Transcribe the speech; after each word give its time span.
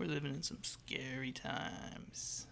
We're 0.00 0.06
living 0.06 0.32
in 0.32 0.42
some 0.42 0.60
scary 0.62 1.30
times. 1.30 2.46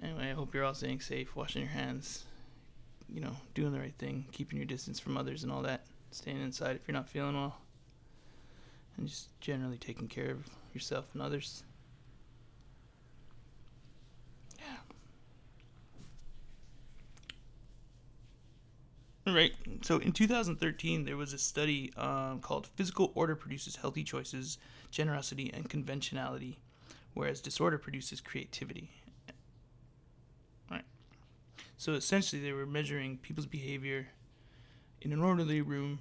Anyway, 0.00 0.30
I 0.30 0.32
hope 0.32 0.54
you're 0.54 0.62
all 0.62 0.74
staying 0.74 1.00
safe, 1.00 1.34
washing 1.34 1.62
your 1.62 1.72
hands, 1.72 2.24
you 3.12 3.20
know, 3.20 3.36
doing 3.52 3.72
the 3.72 3.80
right 3.80 3.96
thing, 3.98 4.26
keeping 4.30 4.58
your 4.58 4.66
distance 4.66 5.00
from 5.00 5.16
others 5.16 5.42
and 5.42 5.50
all 5.50 5.62
that, 5.62 5.86
staying 6.12 6.40
inside 6.40 6.76
if 6.76 6.86
you're 6.86 6.94
not 6.94 7.08
feeling 7.08 7.34
well, 7.34 7.56
and 8.96 9.08
just 9.08 9.28
generally 9.40 9.76
taking 9.76 10.06
care 10.06 10.30
of 10.30 10.46
yourself 10.72 11.06
and 11.14 11.20
others. 11.20 11.64
right. 19.34 19.52
So 19.82 19.98
in 19.98 20.12
2013, 20.12 21.04
there 21.04 21.16
was 21.16 21.32
a 21.32 21.38
study 21.38 21.92
um, 21.96 22.40
called 22.40 22.66
Physical 22.66 23.12
Order 23.14 23.36
Produces 23.36 23.76
Healthy 23.76 24.04
Choices, 24.04 24.58
Generosity, 24.90 25.50
and 25.52 25.68
Conventionality, 25.68 26.58
whereas 27.14 27.40
disorder 27.40 27.78
produces 27.78 28.20
creativity. 28.20 28.90
Right. 30.70 30.84
So 31.76 31.92
essentially, 31.92 32.42
they 32.42 32.52
were 32.52 32.66
measuring 32.66 33.18
people's 33.18 33.46
behavior 33.46 34.08
in 35.00 35.12
an 35.12 35.20
orderly 35.20 35.60
room 35.60 36.00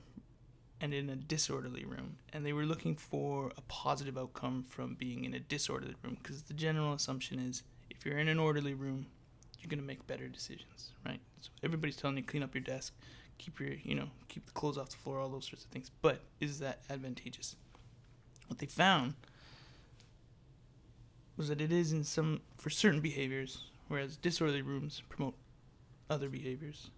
and 0.80 0.94
in 0.94 1.10
a 1.10 1.16
disorderly 1.16 1.86
room. 1.86 2.18
And 2.34 2.46
they 2.46 2.54
were 2.54 2.66
looking 2.66 2.96
for 2.96 3.52
a 3.58 3.62
positive 3.62 4.18
outcome 4.18 4.64
from 4.64 4.96
being 4.96 5.26
in 5.26 5.34
a 5.34 5.40
disorderly 5.40 5.96
room 6.04 6.18
because 6.22 6.44
the 6.44 6.54
general 6.54 6.94
assumption 6.94 7.40
is 7.40 7.64
if 7.90 8.06
you're 8.06 8.20
in 8.20 8.28
an 8.28 8.40
orderly 8.40 8.74
room, 8.74 9.08
you're 9.60 9.70
to 9.70 9.86
make 9.86 10.06
better 10.08 10.28
decisions, 10.28 10.92
right? 11.06 11.20
So 11.42 11.50
everybody's 11.64 11.96
telling 11.96 12.18
you 12.18 12.24
clean 12.24 12.44
up 12.44 12.54
your 12.54 12.64
desk, 12.64 12.94
keep 13.38 13.60
your, 13.60 13.74
you 13.84 13.96
know, 13.96 14.10
keep 14.28 14.46
the 14.46 14.52
clothes 14.52 14.78
off 14.78 14.90
the 14.90 14.98
floor, 14.98 15.20
all 15.20 15.30
those 15.30 15.46
sorts 15.46 15.66
of 15.66 15.72
things. 15.72 15.92
But 16.02 16.22
is 16.40 16.60
that 16.60 16.82
advantageous? 16.90 17.56
What 18.48 18.60
they 18.60 18.66
found 18.66 19.16
was 21.36 21.50
that 21.50 21.62
it 21.62 21.72
is 21.72 21.94
in 21.94 22.04
some 22.04 22.42
for 22.58 22.70
certain 22.70 23.02
behaviors, 23.02 23.66
whereas 23.88 24.18
disorderly 24.18 24.62
rooms 24.62 25.04
promote 25.10 25.36
other 26.10 26.30
behaviors. 26.30 26.90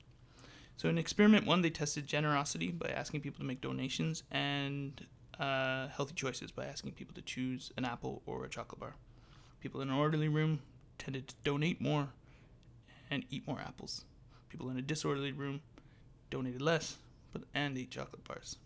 So 0.78 0.88
in 0.88 0.98
experiment 0.98 1.46
one, 1.46 1.62
they 1.62 1.70
tested 1.70 2.08
generosity 2.08 2.72
by 2.72 2.90
asking 2.90 3.22
people 3.22 3.40
to 3.40 3.46
make 3.46 3.60
donations 3.60 4.24
and 4.32 5.06
uh, 5.38 5.88
healthy 5.90 6.14
choices 6.14 6.52
by 6.52 6.66
asking 6.66 6.94
people 6.94 7.14
to 7.16 7.22
choose 7.22 7.72
an 7.78 7.86
apple 7.86 8.22
or 8.26 8.46
a 8.46 8.50
chocolate 8.50 8.80
bar. 8.80 8.96
People 9.60 9.82
in 9.82 9.90
an 9.90 9.96
orderly 9.96 10.30
room 10.30 10.62
tended 10.98 11.28
to 11.28 11.36
donate 11.44 11.82
more 11.82 12.10
and 13.12 13.26
eat 13.30 13.48
more 13.48 13.60
apples. 13.60 14.06
People 14.50 14.70
in 14.70 14.78
a 14.78 14.82
disorderly 14.82 15.32
room 15.32 15.62
donated 16.30 16.62
less 16.62 16.98
but 17.32 17.44
and 17.54 17.78
ate 17.78 17.92
chocolate 17.92 18.24
bars. 18.24 18.58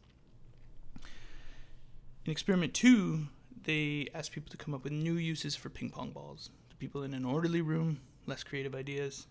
In 2.26 2.32
experiment 2.32 2.74
two, 2.74 3.28
they 3.64 4.08
asked 4.14 4.32
people 4.32 4.52
to 4.52 4.58
come 4.58 4.74
up 4.74 4.84
with 4.84 4.94
new 4.94 5.14
uses 5.14 5.56
for 5.56 5.70
ping 5.70 5.90
pong 5.90 6.12
balls. 6.12 6.50
The 6.70 6.76
people 6.76 7.04
in 7.04 7.14
an 7.14 7.26
orderly 7.26 7.62
room, 7.62 8.00
less 8.26 8.44
creative 8.44 8.76
ideas, 8.76 9.28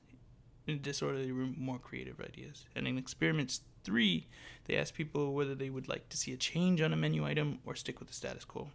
in 0.67 0.75
a 0.75 0.79
disorderly 0.79 1.33
room 1.33 1.55
more 1.59 1.79
creative 1.79 2.21
ideas. 2.21 2.67
And 2.77 2.87
in 2.87 2.99
experiments 2.99 3.63
three, 3.85 4.27
they 4.67 4.77
asked 4.77 4.95
people 4.95 5.33
whether 5.33 5.55
they 5.55 5.71
would 5.71 5.89
like 5.89 6.09
to 6.11 6.17
see 6.17 6.33
a 6.33 6.37
change 6.37 6.81
on 6.81 6.93
a 6.93 6.97
menu 6.97 7.25
item 7.27 7.59
or 7.67 7.75
stick 7.75 7.99
with 7.99 8.09
the 8.09 8.15
status 8.15 8.45
quo. 8.45 8.69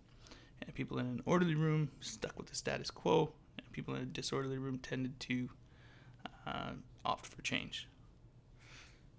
And 0.61 0.73
people 0.73 0.97
in 0.99 1.05
an 1.05 1.21
orderly 1.25 1.55
room 1.55 1.89
stuck 2.01 2.37
with 2.37 2.47
the 2.47 2.55
status 2.55 2.89
quo, 2.89 3.31
and 3.57 3.71
people 3.71 3.95
in 3.95 4.01
a 4.01 4.05
disorderly 4.05 4.57
room 4.57 4.79
tended 4.79 5.19
to 5.21 5.49
uh, 6.47 6.71
opt 7.05 7.25
for 7.25 7.41
change. 7.41 7.87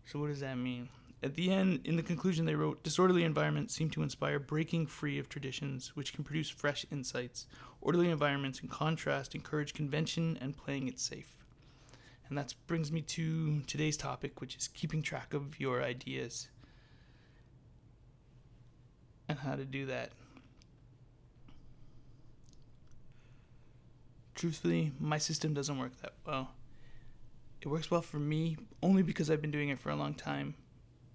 So, 0.06 0.18
what 0.18 0.28
does 0.28 0.40
that 0.40 0.56
mean? 0.56 0.88
At 1.22 1.34
the 1.34 1.50
end, 1.50 1.80
in 1.84 1.96
the 1.96 2.02
conclusion, 2.02 2.46
they 2.46 2.54
wrote 2.54 2.82
Disorderly 2.84 3.24
environments 3.24 3.74
seem 3.74 3.90
to 3.90 4.02
inspire 4.02 4.38
breaking 4.38 4.86
free 4.86 5.18
of 5.18 5.28
traditions, 5.28 5.96
which 5.96 6.12
can 6.12 6.24
produce 6.24 6.48
fresh 6.48 6.86
insights. 6.92 7.46
Orderly 7.80 8.10
environments, 8.10 8.60
in 8.60 8.68
contrast, 8.68 9.34
encourage 9.34 9.74
convention 9.74 10.38
and 10.40 10.56
playing 10.56 10.88
it 10.88 10.98
safe. 10.98 11.36
And 12.28 12.38
that 12.38 12.54
brings 12.66 12.92
me 12.92 13.00
to 13.02 13.60
today's 13.62 13.96
topic, 13.96 14.40
which 14.40 14.56
is 14.56 14.68
keeping 14.68 15.02
track 15.02 15.34
of 15.34 15.58
your 15.58 15.82
ideas 15.82 16.48
and 19.28 19.38
how 19.38 19.56
to 19.56 19.64
do 19.64 19.86
that. 19.86 20.10
Truthfully, 24.34 24.92
my 25.00 25.18
system 25.18 25.52
doesn't 25.52 25.78
work 25.78 26.00
that 26.00 26.12
well. 26.24 26.50
It 27.60 27.68
works 27.68 27.90
well 27.90 28.02
for 28.02 28.18
me 28.18 28.56
only 28.82 29.02
because 29.02 29.30
I've 29.30 29.42
been 29.42 29.50
doing 29.50 29.68
it 29.68 29.78
for 29.78 29.90
a 29.90 29.96
long 29.96 30.14
time, 30.14 30.54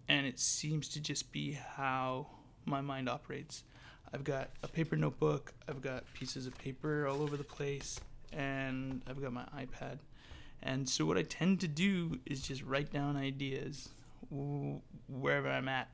and 0.07 0.25
it 0.25 0.39
seems 0.39 0.89
to 0.89 0.99
just 0.99 1.31
be 1.31 1.53
how 1.53 2.27
my 2.65 2.81
mind 2.81 3.09
operates. 3.09 3.63
I've 4.13 4.23
got 4.23 4.49
a 4.61 4.67
paper 4.67 4.95
notebook, 4.95 5.53
I've 5.67 5.81
got 5.81 6.03
pieces 6.13 6.45
of 6.45 6.57
paper 6.57 7.07
all 7.07 7.21
over 7.21 7.37
the 7.37 7.43
place, 7.43 7.99
and 8.31 9.01
I've 9.07 9.21
got 9.21 9.33
my 9.33 9.45
iPad 9.57 9.99
and 10.63 10.87
so 10.87 11.05
what 11.05 11.17
I 11.17 11.23
tend 11.23 11.59
to 11.59 11.67
do 11.67 12.19
is 12.25 12.41
just 12.41 12.63
write 12.63 12.91
down 12.91 13.17
ideas 13.17 13.89
wherever 15.09 15.49
I'm 15.49 15.67
at. 15.67 15.89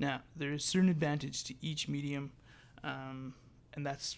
Now, 0.00 0.22
there 0.34 0.52
is 0.52 0.64
certain 0.64 0.88
advantage 0.88 1.44
to 1.44 1.54
each 1.62 1.88
medium, 1.88 2.32
um, 2.82 3.34
and 3.74 3.86
that's 3.86 4.16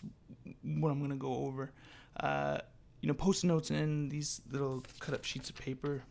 what 0.62 0.91
I'm 0.91 0.99
going 0.99 1.11
to 1.11 1.16
go 1.16 1.44
over. 1.44 1.72
Uh, 2.19 2.59
you 3.02 3.08
know, 3.08 3.14
post 3.14 3.44
notes 3.44 3.68
and 3.68 4.10
these 4.10 4.40
little 4.50 4.82
cut 4.98 5.14
up 5.14 5.24
sheets 5.24 5.50
of 5.50 5.56
paper, 5.56 6.02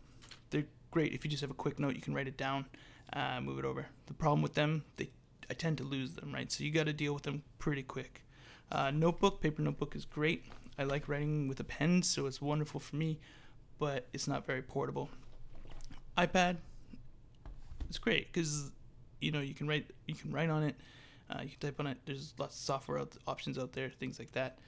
they're 0.50 0.66
great. 0.92 1.12
If 1.12 1.24
you 1.24 1.30
just 1.30 1.40
have 1.40 1.50
a 1.50 1.54
quick 1.54 1.80
note, 1.80 1.96
you 1.96 2.00
can 2.00 2.14
write 2.14 2.28
it 2.28 2.36
down, 2.36 2.66
uh, 3.12 3.40
move 3.40 3.58
it 3.58 3.64
over. 3.64 3.84
The 4.06 4.14
problem 4.14 4.42
with 4.42 4.54
them, 4.54 4.84
they 4.96 5.10
I 5.50 5.54
tend 5.54 5.78
to 5.78 5.84
lose 5.84 6.12
them, 6.12 6.32
right? 6.32 6.50
So 6.50 6.62
you 6.62 6.70
got 6.70 6.86
to 6.86 6.92
deal 6.92 7.12
with 7.12 7.24
them 7.24 7.42
pretty 7.58 7.82
quick. 7.82 8.22
Uh, 8.70 8.92
notebook, 8.92 9.40
paper 9.40 9.60
notebook 9.60 9.96
is 9.96 10.04
great. 10.04 10.44
I 10.78 10.84
like 10.84 11.08
writing 11.08 11.48
with 11.48 11.58
a 11.60 11.64
pen, 11.64 12.02
so 12.02 12.26
it's 12.26 12.40
wonderful 12.40 12.78
for 12.78 12.96
me 12.96 13.18
but 13.82 14.06
it's 14.12 14.28
not 14.28 14.46
very 14.46 14.62
portable. 14.62 15.10
iPad, 16.16 16.56
it's 17.88 17.98
great 17.98 18.32
because 18.32 18.70
you 19.20 19.32
know 19.32 19.40
you 19.40 19.54
can 19.54 19.66
write 19.66 19.90
you 20.06 20.14
can 20.14 20.30
write 20.30 20.50
on 20.50 20.62
it, 20.62 20.76
uh, 21.28 21.40
you 21.42 21.48
can 21.48 21.58
type 21.58 21.80
on 21.80 21.88
it. 21.88 21.98
There's 22.06 22.32
lots 22.38 22.54
of 22.54 22.62
software 22.62 23.02
options 23.26 23.58
out 23.58 23.72
there, 23.72 23.90
things 23.90 24.20
like 24.20 24.30
that. 24.32 24.60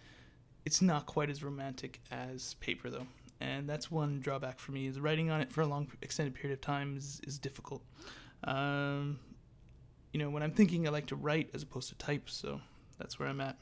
It's 0.64 0.80
not 0.80 1.06
quite 1.06 1.30
as 1.30 1.42
romantic 1.42 2.00
as 2.10 2.54
paper 2.54 2.91
though, 2.91 3.06
and 3.41 3.69
that's 3.69 3.91
one 3.91 4.20
drawback 4.20 4.58
for 4.58 4.72
me. 4.72 4.86
Is 4.86 4.98
writing 4.98 5.30
on 5.30 5.41
it 5.41 5.52
for 5.52 5.60
a 5.60 5.66
long 5.66 5.88
extended 6.02 6.34
period 6.34 6.54
of 6.54 6.60
time 6.60 6.97
is, 6.97 7.20
is 7.26 7.38
difficult. 7.38 7.82
Um, 8.44 9.19
you 10.12 10.20
know, 10.20 10.30
when 10.30 10.42
I'm 10.42 10.53
thinking, 10.53 10.86
I 10.86 10.91
like 10.91 11.06
to 11.06 11.16
write 11.16 11.50
as 11.54 11.62
opposed 11.62 11.88
to 11.91 11.94
type, 11.97 12.30
so 12.30 12.60
that's 12.98 13.19
where 13.19 13.28
I'm 13.28 13.41
at. 13.41 13.56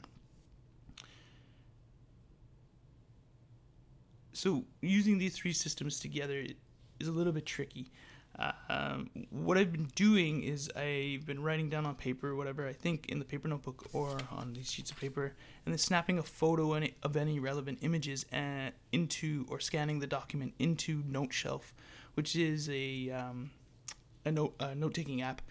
so 4.33 4.65
using 4.81 5.17
these 5.17 5.35
three 5.35 5.53
systems 5.53 5.99
together 5.99 6.45
is 6.99 7.07
a 7.07 7.11
little 7.11 7.31
bit 7.31 7.45
tricky. 7.45 7.91
Uh, 8.39 8.51
um, 8.69 9.09
what 9.29 9.57
I've 9.57 9.71
been 9.71 9.91
doing 9.95 10.43
is 10.43 10.69
I've 10.75 11.25
been 11.25 11.41
writing 11.43 11.69
down 11.69 11.85
on 11.85 11.93
paper 11.93 12.35
whatever 12.35 12.67
I 12.67 12.73
think 12.73 13.07
in 13.09 13.19
the 13.19 13.25
paper 13.25 13.47
notebook 13.47 13.85
or 13.93 14.17
on 14.31 14.53
these 14.53 14.71
sheets 14.71 14.89
of 14.89 14.99
paper, 14.99 15.35
and 15.65 15.73
then 15.73 15.77
snapping 15.77 16.17
a 16.17 16.23
photo 16.23 16.75
of 17.03 17.15
any 17.15 17.39
relevant 17.39 17.79
images 17.81 18.25
uh, 18.33 18.71
into 18.91 19.45
or 19.49 19.59
scanning 19.59 19.99
the 19.99 20.07
document 20.07 20.53
into 20.57 21.03
NoteShelf, 21.03 21.61
which 22.15 22.35
is 22.35 22.69
a 22.69 23.11
um, 23.11 23.51
a 24.25 24.31
note 24.31 24.55
a 24.59 24.73
note 24.73 24.95
taking 24.95 25.21
app, 25.21 25.41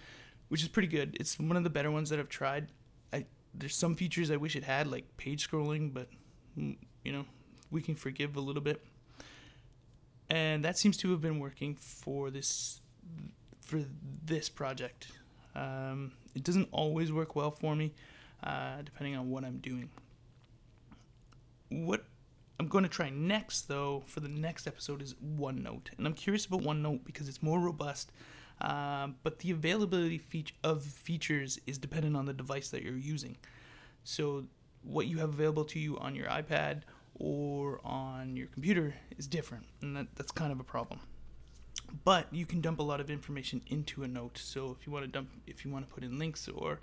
which 0.48 0.62
is 0.62 0.68
pretty 0.68 0.88
good. 0.88 1.16
It's 1.20 1.38
one 1.38 1.56
of 1.56 1.64
the 1.64 1.70
better 1.70 1.90
ones 1.90 2.10
that 2.10 2.18
I've 2.18 2.28
tried. 2.28 2.68
I 3.12 3.26
there's 3.54 3.76
some 3.76 3.94
features 3.94 4.30
I 4.30 4.36
wish 4.36 4.56
it 4.56 4.64
had 4.64 4.88
like 4.88 5.16
page 5.16 5.48
scrolling, 5.48 5.94
but 5.94 6.08
mm, 6.58 6.76
you 7.04 7.12
know 7.12 7.26
we 7.70 7.80
can 7.80 7.94
forgive 7.94 8.36
a 8.36 8.40
little 8.40 8.62
bit. 8.62 8.84
And 10.32 10.64
that 10.64 10.78
seems 10.78 10.96
to 10.98 11.10
have 11.10 11.20
been 11.20 11.38
working 11.40 11.74
for 11.74 12.30
this 12.30 12.80
for 13.60 13.82
this 14.24 14.48
project. 14.48 15.08
Um, 15.54 16.12
it 16.34 16.42
doesn't 16.42 16.68
always 16.72 17.12
work 17.12 17.36
well 17.36 17.50
for 17.50 17.76
me, 17.76 17.92
uh, 18.42 18.80
depending 18.82 19.14
on 19.14 19.30
what 19.30 19.44
I'm 19.44 19.58
doing. 19.58 19.90
What 21.68 22.04
I'm 22.58 22.66
going 22.66 22.84
to 22.84 22.88
try 22.88 23.10
next, 23.10 23.68
though, 23.68 24.04
for 24.06 24.20
the 24.20 24.28
next 24.28 24.66
episode 24.66 25.02
is 25.02 25.14
OneNote, 25.38 25.88
and 25.98 26.06
I'm 26.06 26.14
curious 26.14 26.46
about 26.46 26.62
OneNote 26.62 27.04
because 27.04 27.28
it's 27.28 27.42
more 27.42 27.60
robust. 27.60 28.10
Uh, 28.58 29.08
but 29.22 29.38
the 29.40 29.50
availability 29.50 30.16
feature 30.16 30.54
of 30.64 30.82
features 30.82 31.58
is 31.66 31.76
dependent 31.76 32.16
on 32.16 32.24
the 32.24 32.32
device 32.32 32.70
that 32.70 32.82
you're 32.82 32.96
using. 32.96 33.36
So, 34.04 34.44
what 34.82 35.08
you 35.08 35.18
have 35.18 35.34
available 35.34 35.66
to 35.66 35.78
you 35.78 35.98
on 35.98 36.14
your 36.14 36.28
iPad 36.28 36.84
or 37.22 37.80
on 37.84 38.36
your 38.36 38.48
computer 38.48 38.92
is 39.16 39.28
different, 39.28 39.64
and 39.80 39.96
that, 39.96 40.08
that's 40.16 40.32
kind 40.32 40.50
of 40.50 40.58
a 40.58 40.64
problem. 40.64 40.98
But 42.04 42.26
you 42.32 42.44
can 42.46 42.60
dump 42.60 42.80
a 42.80 42.82
lot 42.82 43.00
of 43.00 43.10
information 43.10 43.62
into 43.68 44.02
a 44.02 44.08
note. 44.08 44.38
So 44.38 44.76
if 44.78 44.86
you 44.86 44.92
want 44.92 45.04
to 45.04 45.10
dump, 45.10 45.28
if 45.46 45.64
you 45.64 45.70
want 45.70 45.88
to 45.88 45.94
put 45.94 46.02
in 46.02 46.18
links 46.18 46.48
or 46.48 46.80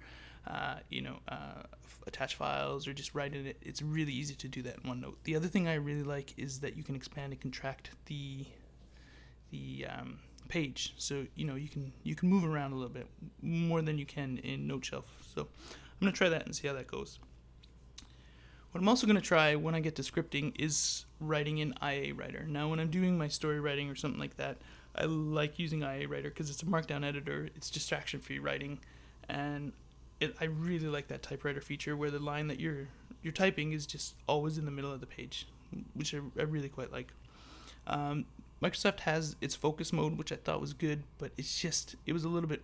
uh, 0.47 0.75
you 0.89 1.01
know 1.01 1.17
uh, 1.27 1.63
attach 2.07 2.35
files 2.35 2.87
or 2.87 2.93
just 2.93 3.13
write 3.13 3.35
in 3.35 3.47
it, 3.47 3.57
it's 3.61 3.81
really 3.81 4.13
easy 4.13 4.33
to 4.35 4.47
do 4.47 4.61
that 4.61 4.77
in 4.77 4.89
OneNote. 4.89 5.15
The 5.25 5.35
other 5.35 5.47
thing 5.47 5.67
I 5.67 5.73
really 5.73 6.03
like 6.03 6.33
is 6.37 6.61
that 6.61 6.77
you 6.77 6.83
can 6.83 6.95
expand 6.95 7.33
and 7.33 7.41
contract 7.41 7.91
the 8.05 8.45
the 9.51 9.87
um, 9.89 10.19
page. 10.47 10.93
So 10.97 11.25
you 11.35 11.45
know 11.45 11.55
you 11.55 11.67
can 11.67 11.91
you 12.03 12.15
can 12.15 12.29
move 12.29 12.45
around 12.45 12.71
a 12.71 12.75
little 12.75 12.93
bit 12.93 13.07
more 13.41 13.81
than 13.81 13.97
you 13.97 14.05
can 14.05 14.37
in 14.37 14.69
NoteShelf. 14.69 15.03
So 15.35 15.41
I'm 15.41 15.99
gonna 15.99 16.13
try 16.13 16.29
that 16.29 16.45
and 16.45 16.55
see 16.55 16.67
how 16.69 16.75
that 16.75 16.87
goes. 16.87 17.19
What 18.71 18.81
I'm 18.81 18.87
also 18.87 19.07
going 19.07 19.15
to 19.15 19.21
try 19.21 19.55
when 19.55 19.73
I 19.73 19.79
get 19.79 19.95
to 19.95 20.03
scripting 20.03 20.53
is 20.59 21.05
writing 21.19 21.57
in 21.57 21.73
IA 21.81 22.13
Writer. 22.13 22.45
Now, 22.47 22.69
when 22.69 22.79
I'm 22.79 22.91
doing 22.91 23.17
my 23.17 23.27
story 23.27 23.59
writing 23.59 23.89
or 23.89 23.95
something 23.95 24.19
like 24.19 24.37
that, 24.37 24.57
I 24.95 25.05
like 25.05 25.57
using 25.57 25.81
IA 25.81 26.07
Writer 26.07 26.29
because 26.29 26.51
it's 26.51 26.61
a 26.61 26.65
markdown 26.65 27.03
editor. 27.03 27.49
It's 27.55 27.71
distraction-free 27.71 28.37
writing, 28.39 28.79
and 29.27 29.71
it, 30.19 30.35
I 30.39 30.45
really 30.45 30.87
like 30.87 31.07
that 31.07 31.23
typewriter 31.23 31.61
feature 31.61 31.97
where 31.97 32.11
the 32.11 32.19
line 32.19 32.47
that 32.47 32.59
you're 32.59 32.87
you're 33.23 33.33
typing 33.33 33.71
is 33.71 33.85
just 33.85 34.15
always 34.27 34.57
in 34.57 34.65
the 34.65 34.71
middle 34.71 34.91
of 34.91 34.99
the 34.99 35.07
page, 35.07 35.47
which 35.93 36.13
I, 36.13 36.19
I 36.37 36.43
really 36.43 36.69
quite 36.69 36.91
like. 36.91 37.11
Um, 37.87 38.25
Microsoft 38.61 39.01
has 39.01 39.35
its 39.41 39.55
focus 39.55 39.91
mode, 39.91 40.17
which 40.17 40.31
I 40.31 40.35
thought 40.35 40.61
was 40.61 40.73
good, 40.73 41.03
but 41.17 41.31
it's 41.37 41.59
just 41.59 41.95
it 42.05 42.13
was 42.13 42.23
a 42.23 42.29
little 42.29 42.49
bit, 42.49 42.61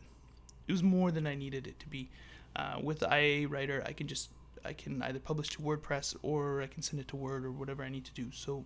it 0.68 0.72
was 0.72 0.84
more 0.84 1.10
than 1.10 1.25
I 1.25 1.34
needed 1.34 1.66
it 1.66 1.80
to 1.80 1.88
be. 1.88 2.10
Uh, 2.56 2.80
with 2.81 3.04
IA 3.04 3.48
Writer, 3.48 3.84
I 3.86 3.92
can 3.92 4.07
just 4.07 4.30
I 4.65 4.73
can 4.73 5.01
either 5.01 5.19
publish 5.19 5.50
to 5.51 5.59
WordPress 5.59 6.15
or 6.21 6.62
I 6.62 6.67
can 6.67 6.81
send 6.81 7.00
it 7.00 7.07
to 7.09 7.15
Word 7.15 7.45
or 7.45 7.51
whatever 7.51 7.83
I 7.83 7.89
need 7.89 8.06
to 8.06 8.13
do. 8.13 8.31
So 8.31 8.65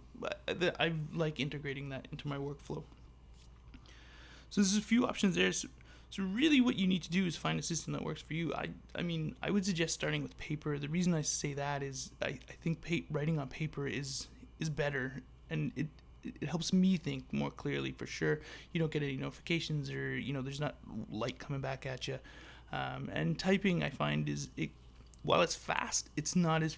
I, 0.80 0.94
like 1.14 1.40
integrating 1.40 1.90
that 1.90 2.08
into 2.12 2.28
my 2.28 2.38
workflow. 2.38 2.84
So 4.50 4.62
there's 4.62 4.78
a 4.78 4.82
few 4.82 5.06
options 5.06 5.36
there. 5.36 5.52
So, 5.52 5.68
so 6.10 6.24
really, 6.24 6.60
what 6.60 6.76
you 6.76 6.88
need 6.88 7.04
to 7.04 7.12
do 7.12 7.26
is 7.26 7.36
find 7.36 7.60
a 7.60 7.64
system 7.64 7.94
that 7.94 8.04
works 8.04 8.22
for 8.22 8.34
you. 8.34 8.54
I, 8.54 8.70
I 8.96 9.04
mean, 9.04 9.36
I 9.44 9.52
would 9.52 9.66
suggest 9.66 9.94
starting 9.94 10.24
with 10.24 10.36
paper. 10.40 10.78
The 10.80 10.88
reason 10.88 11.14
I 11.14 11.22
say 11.22 11.54
that 11.54 11.84
is 11.84 12.12
I, 12.22 12.28
I 12.28 12.54
think 12.64 12.82
pa- 12.82 13.06
writing 13.12 13.38
on 13.38 13.48
paper 13.48 13.88
is 13.88 14.28
is 14.60 14.70
better, 14.70 15.22
and 15.52 15.72
it 15.76 15.88
it 16.24 16.48
helps 16.50 16.74
me 16.74 16.98
think 16.98 17.32
more 17.32 17.52
clearly 17.52 17.92
for 17.92 18.08
sure. 18.08 18.40
You 18.74 18.80
don't 18.80 18.92
get 18.92 19.04
any 19.04 19.18
notifications, 19.18 19.92
or 19.92 20.18
you 20.18 20.34
know, 20.34 20.42
there's 20.42 20.60
not 20.60 20.76
light 21.12 21.38
coming 21.38 21.62
back 21.62 21.86
at 21.86 22.08
you. 22.08 22.18
Um, 22.72 23.10
and 23.14 23.38
typing, 23.38 23.84
I 23.84 23.90
find, 23.90 24.30
is 24.30 24.50
it 24.58 24.70
while 25.24 25.42
it's 25.42 25.56
fast, 25.56 26.10
it's 26.16 26.36
not 26.36 26.64
as 26.64 26.78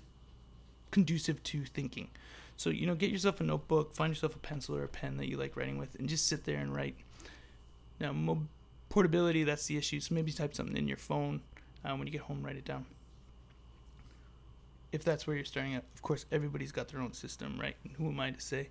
conducive 0.91 1.41
to 1.43 1.65
thinking. 1.65 2.09
So 2.57 2.69
you 2.69 2.85
know, 2.85 2.95
get 2.95 3.09
yourself 3.09 3.41
a 3.41 3.43
notebook, 3.43 3.93
find 3.93 4.11
yourself 4.11 4.35
a 4.35 4.39
pencil 4.39 4.75
or 4.75 4.83
a 4.83 4.87
pen 4.87 5.17
that 5.17 5.27
you 5.27 5.37
like 5.37 5.55
writing 5.55 5.77
with, 5.77 5.95
and 5.95 6.07
just 6.07 6.27
sit 6.27 6.43
there 6.43 6.57
and 6.57 6.75
write. 6.75 6.95
Now, 7.99 8.11
mo- 8.11 8.47
portability, 8.89 9.43
that's 9.43 9.65
the 9.67 9.77
issue. 9.77 9.99
So 9.99 10.13
maybe 10.13 10.31
type 10.31 10.55
something 10.55 10.77
in 10.77 10.87
your 10.87 10.97
phone 10.97 11.41
uh, 11.83 11.95
when 11.95 12.07
you 12.07 12.11
get 12.11 12.21
home, 12.21 12.43
write 12.43 12.57
it 12.57 12.65
down. 12.65 12.85
If 14.91 15.03
that's 15.03 15.25
where 15.25 15.35
you're 15.35 15.45
starting 15.45 15.75
at, 15.75 15.83
of 15.95 16.01
course, 16.01 16.25
everybody's 16.31 16.71
got 16.71 16.89
their 16.89 16.99
own 16.99 17.13
system, 17.13 17.57
right? 17.59 17.75
And 17.83 17.93
who 17.93 18.09
am 18.09 18.19
I 18.19 18.31
to 18.31 18.41
say 18.41 18.69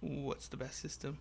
what's 0.00 0.48
the 0.48 0.56
best 0.56 0.80
system? 0.80 1.18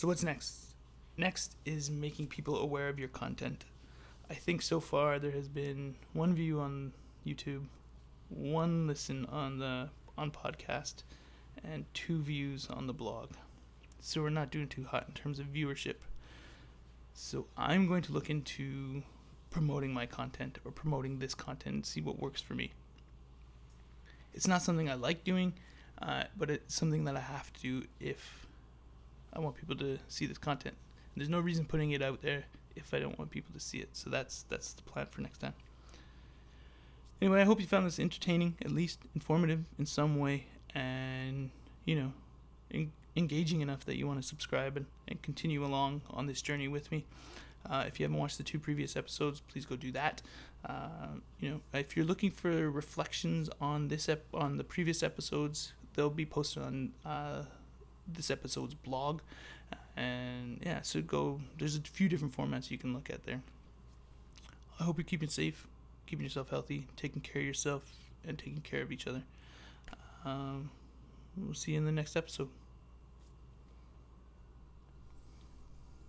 So, 0.00 0.08
what's 0.08 0.24
next? 0.24 0.76
Next 1.18 1.56
is 1.66 1.90
making 1.90 2.28
people 2.28 2.56
aware 2.56 2.88
of 2.88 2.98
your 2.98 3.10
content. 3.10 3.66
I 4.30 4.34
think 4.34 4.62
so 4.62 4.80
far 4.80 5.18
there 5.18 5.30
has 5.32 5.46
been 5.46 5.94
one 6.14 6.34
view 6.34 6.58
on 6.58 6.94
YouTube, 7.26 7.66
one 8.30 8.86
listen 8.86 9.26
on 9.26 9.58
the 9.58 9.90
on 10.16 10.30
podcast, 10.30 11.02
and 11.62 11.84
two 11.92 12.22
views 12.22 12.66
on 12.70 12.86
the 12.86 12.94
blog. 12.94 13.32
So 14.00 14.22
we're 14.22 14.30
not 14.30 14.50
doing 14.50 14.68
too 14.68 14.84
hot 14.84 15.04
in 15.06 15.12
terms 15.12 15.38
of 15.38 15.48
viewership. 15.48 15.96
So 17.12 17.44
I'm 17.58 17.86
going 17.86 18.00
to 18.04 18.12
look 18.12 18.30
into 18.30 19.02
promoting 19.50 19.92
my 19.92 20.06
content 20.06 20.60
or 20.64 20.70
promoting 20.70 21.18
this 21.18 21.34
content 21.34 21.74
and 21.74 21.84
see 21.84 22.00
what 22.00 22.18
works 22.18 22.40
for 22.40 22.54
me. 22.54 22.72
It's 24.32 24.48
not 24.48 24.62
something 24.62 24.88
I 24.88 24.94
like 24.94 25.24
doing, 25.24 25.52
uh, 26.00 26.24
but 26.38 26.48
it's 26.48 26.74
something 26.74 27.04
that 27.04 27.18
I 27.18 27.20
have 27.20 27.52
to 27.52 27.60
do 27.60 27.86
if 28.00 28.46
I 29.32 29.40
want 29.40 29.56
people 29.56 29.76
to 29.76 29.98
see 30.08 30.26
this 30.26 30.38
content. 30.38 30.74
And 31.14 31.20
there's 31.20 31.28
no 31.28 31.40
reason 31.40 31.64
putting 31.64 31.92
it 31.92 32.02
out 32.02 32.22
there 32.22 32.44
if 32.76 32.94
I 32.94 32.98
don't 32.98 33.18
want 33.18 33.30
people 33.30 33.52
to 33.54 33.60
see 33.60 33.78
it. 33.78 33.90
So 33.92 34.10
that's 34.10 34.44
that's 34.48 34.72
the 34.72 34.82
plan 34.82 35.06
for 35.10 35.20
next 35.22 35.38
time. 35.38 35.54
Anyway, 37.20 37.40
I 37.40 37.44
hope 37.44 37.60
you 37.60 37.66
found 37.66 37.86
this 37.86 37.98
entertaining, 37.98 38.56
at 38.64 38.70
least 38.70 39.00
informative 39.14 39.64
in 39.78 39.84
some 39.84 40.18
way, 40.18 40.46
and 40.74 41.50
you 41.84 41.94
know, 41.94 42.12
en- 42.72 42.92
engaging 43.16 43.60
enough 43.60 43.84
that 43.84 43.96
you 43.96 44.06
want 44.06 44.20
to 44.20 44.26
subscribe 44.26 44.76
and, 44.76 44.86
and 45.08 45.20
continue 45.22 45.64
along 45.64 46.00
on 46.10 46.26
this 46.26 46.40
journey 46.40 46.68
with 46.68 46.90
me. 46.90 47.04
Uh, 47.68 47.84
if 47.86 48.00
you 48.00 48.04
haven't 48.04 48.18
watched 48.18 48.38
the 48.38 48.42
two 48.42 48.58
previous 48.58 48.96
episodes, 48.96 49.40
please 49.40 49.66
go 49.66 49.76
do 49.76 49.92
that. 49.92 50.22
Uh, 50.64 51.08
you 51.38 51.50
know, 51.50 51.60
if 51.74 51.96
you're 51.96 52.06
looking 52.06 52.30
for 52.30 52.70
reflections 52.70 53.50
on 53.60 53.88
this 53.88 54.08
ep- 54.08 54.24
on 54.32 54.56
the 54.56 54.64
previous 54.64 55.02
episodes, 55.02 55.74
they'll 55.94 56.08
be 56.08 56.24
posted 56.24 56.62
on 56.62 56.92
uh, 57.04 57.42
this 58.06 58.30
episode's 58.30 58.74
blog. 58.74 59.20
And 59.96 60.60
yeah, 60.64 60.82
so 60.82 61.00
go. 61.00 61.40
There's 61.58 61.76
a 61.76 61.80
few 61.80 62.08
different 62.08 62.36
formats 62.36 62.70
you 62.70 62.78
can 62.78 62.94
look 62.94 63.10
at 63.10 63.24
there. 63.24 63.42
I 64.78 64.84
hope 64.84 64.96
you're 64.96 65.04
keeping 65.04 65.28
safe, 65.28 65.66
keeping 66.06 66.24
yourself 66.24 66.50
healthy, 66.50 66.86
taking 66.96 67.20
care 67.20 67.42
of 67.42 67.46
yourself, 67.46 67.82
and 68.26 68.38
taking 68.38 68.62
care 68.62 68.82
of 68.82 68.90
each 68.90 69.06
other. 69.06 69.22
Um, 70.24 70.70
we'll 71.36 71.54
see 71.54 71.72
you 71.72 71.78
in 71.78 71.84
the 71.84 71.92
next 71.92 72.16
episode. 72.16 72.48